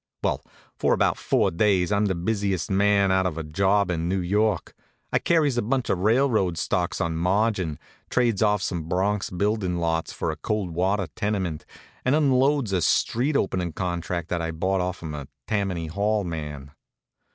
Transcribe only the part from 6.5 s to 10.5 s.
stocks on margin, trades off some Bronx buildin' lots for a